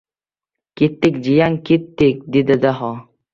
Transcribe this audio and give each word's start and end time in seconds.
—Ketdik, 0.81 1.19
jiyan, 1.27 1.59
ketdik,— 1.71 2.25
dedi 2.37 2.59
Daho. 2.65 2.91